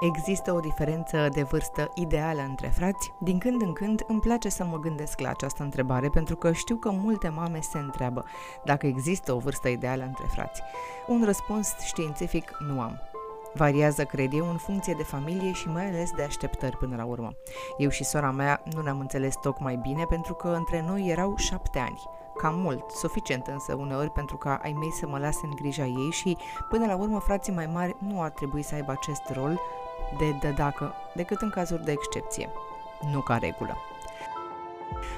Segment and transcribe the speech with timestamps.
[0.00, 3.12] Există o diferență de vârstă ideală între frați?
[3.18, 6.76] Din când în când îmi place să mă gândesc la această întrebare pentru că știu
[6.76, 8.24] că multe mame se întreabă
[8.64, 10.62] dacă există o vârstă ideală între frați.
[11.06, 13.00] Un răspuns științific nu am.
[13.54, 17.32] Variază, cred eu, în funcție de familie și mai ales de așteptări până la urmă.
[17.78, 21.78] Eu și sora mea nu ne-am înțeles tocmai bine pentru că între noi erau șapte
[21.78, 22.02] ani
[22.36, 26.10] cam mult, suficient însă uneori pentru ca ai mei să mă lase în grija ei
[26.10, 26.36] și
[26.68, 29.60] până la urmă frații mai mari nu ar trebui să aibă acest rol
[30.18, 32.48] de dădacă decât în cazuri de excepție,
[33.12, 33.76] nu ca regulă.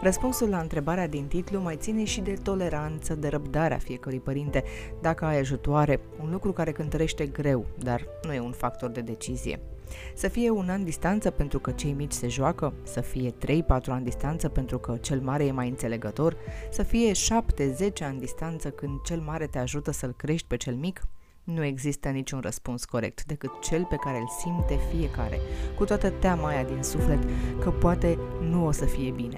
[0.00, 4.64] Răspunsul la întrebarea din titlu mai ține și de toleranță, de răbdarea fiecărui părinte,
[5.00, 9.60] dacă ai ajutoare, un lucru care cântărește greu, dar nu e un factor de decizie.
[10.14, 13.34] Să fie un an distanță pentru că cei mici se joacă, să fie 3-4
[13.86, 16.36] ani distanță pentru că cel mare e mai înțelegător,
[16.70, 17.14] să fie 7-10
[18.00, 21.02] ani distanță când cel mare te ajută să-l crești pe cel mic,
[21.44, 25.40] nu există niciun răspuns corect decât cel pe care îl simte fiecare,
[25.76, 27.18] cu toată teama aia din suflet
[27.60, 29.36] că poate nu o să fie bine.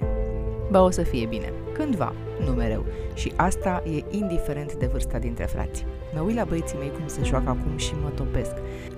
[0.71, 2.13] Ba o să fie bine, cândva,
[2.45, 5.85] nu mereu, și asta e indiferent de vârsta dintre frați.
[6.13, 8.53] Mă uit la băieții mei cum se joacă acum și mă topesc.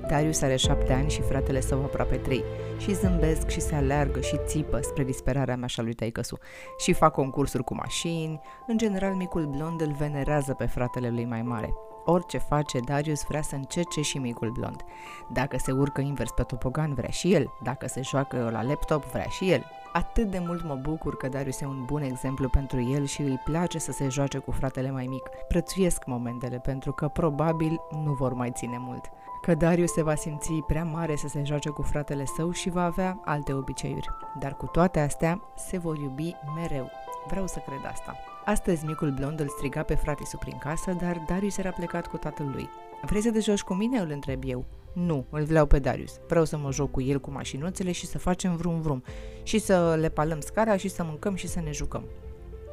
[0.07, 2.43] Darius are șapte ani și fratele său aproape trei.
[2.77, 6.37] Și zâmbesc și se aleargă și țipă spre disperarea mea și a lui tăicăsu.
[6.77, 8.41] Și fac concursuri cu mașini.
[8.67, 11.73] În general, micul blond îl venerează pe fratele lui mai mare.
[12.11, 14.83] Orice face, Darius vrea să încerce și micul blond.
[15.27, 17.53] Dacă se urcă invers pe topogan, vrea și el.
[17.63, 19.65] Dacă se joacă la laptop, vrea și el.
[19.93, 23.41] Atât de mult mă bucur că Darius e un bun exemplu pentru el și îi
[23.43, 25.29] place să se joace cu fratele mai mic.
[25.47, 29.05] Prețuiesc momentele pentru că probabil nu vor mai ține mult.
[29.41, 32.83] Că Darius se va simți prea mare să se joace cu fratele său și va
[32.83, 34.09] avea alte obiceiuri.
[34.39, 36.89] Dar cu toate astea, se vor iubi mereu.
[37.27, 38.15] Vreau să cred asta.
[38.49, 42.49] Astăzi micul blond îl striga pe fratisul prin casă, dar Darius era plecat cu tatăl
[42.53, 42.69] lui.
[43.05, 43.99] Vrei să te joci cu mine?
[43.99, 44.65] îl întreb eu.
[44.93, 46.19] Nu, îl vreau pe Darius.
[46.27, 49.03] Vreau să mă joc cu el cu mașinuțele și să facem vrum vrum
[49.43, 52.03] și să le palăm scara și să mâncăm și să ne jucăm.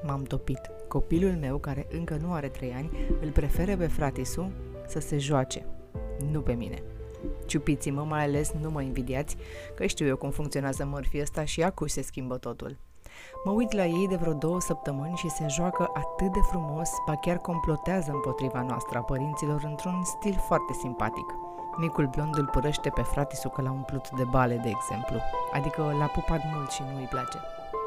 [0.07, 0.61] M-am topit.
[0.89, 4.53] Copilul meu, care încă nu are 3 ani, îl preferă pe fratisul
[4.87, 5.67] să se joace,
[6.31, 6.83] nu pe mine.
[7.47, 9.37] Ciupiți-mă, mai ales nu mă invidiați,
[9.75, 12.77] că știu eu cum funcționează mărfii ăsta și acu se schimbă totul.
[13.45, 17.15] Mă uit la ei de vreo două săptămâni și se joacă atât de frumos, ba
[17.15, 21.35] chiar complotează împotriva noastră a părinților într-un stil foarte simpatic.
[21.77, 25.17] Micul blond îl părăște pe fratisul că l-a umplut de bale, de exemplu,
[25.53, 27.39] adică l-a pupat mult și nu îi place.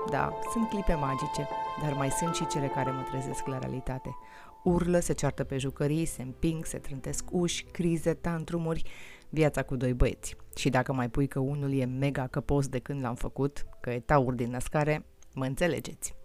[0.10, 1.48] Da, sunt clipe magice,
[1.84, 4.18] dar mai sunt și cele care mă trezesc la realitate.
[4.64, 8.84] Urlă, se ceartă pe jucării, se împing, se trântesc uși, crize, tantrumuri,
[9.30, 10.36] viața cu doi băieți.
[10.56, 14.00] Și dacă mai pui că unul e mega căpos de când l-am făcut, că e
[14.00, 16.16] taur din născare, mă înțelegeți.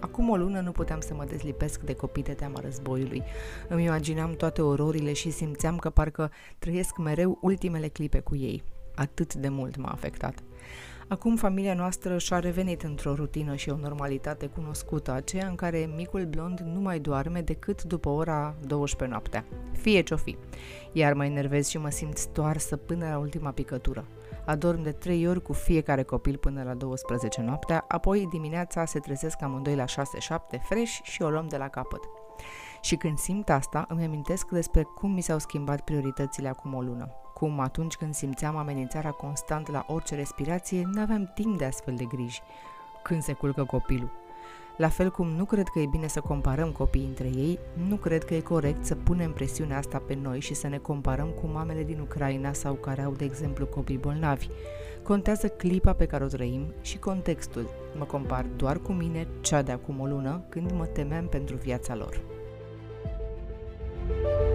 [0.00, 3.22] Acum o lună nu puteam să mă dezlipesc de copii de teama războiului.
[3.68, 8.62] Îmi imaginam toate ororile și simțeam că parcă trăiesc mereu ultimele clipe cu ei.
[8.94, 10.42] Atât de mult m-a afectat.
[11.12, 16.24] Acum familia noastră și-a revenit într-o rutină și o normalitate cunoscută, aceea în care micul
[16.24, 19.44] blond nu mai doarme decât după ora 12 noaptea.
[19.72, 20.36] Fie ce-o fi.
[20.92, 24.04] Iar mă enervez și mă simt stoarsă până la ultima picătură.
[24.44, 29.42] Adorm de 3 ori cu fiecare copil până la 12 noaptea, apoi dimineața se trezesc
[29.42, 29.88] amândoi la 6-7
[30.62, 32.00] fresh și o luăm de la capăt.
[32.80, 37.21] Și când simt asta, îmi amintesc despre cum mi s-au schimbat prioritățile acum o lună
[37.42, 42.04] cum atunci când simțeam amenințarea constant la orice respirație, nu aveam timp de astfel de
[42.04, 42.42] griji.
[43.02, 44.10] Când se culcă copilul.
[44.76, 47.58] La fel cum nu cred că e bine să comparăm copiii între ei,
[47.88, 51.28] nu cred că e corect să punem presiunea asta pe noi și să ne comparăm
[51.28, 54.48] cu mamele din Ucraina sau care au, de exemplu, copii bolnavi.
[55.02, 57.68] Contează clipa pe care o trăim și contextul.
[57.98, 61.94] Mă compar doar cu mine, cea de acum o lună, când mă temeam pentru viața
[61.94, 62.20] lor.
[64.08, 64.51] thank you